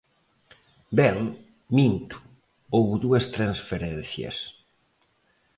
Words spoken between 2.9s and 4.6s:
dúas transferencias.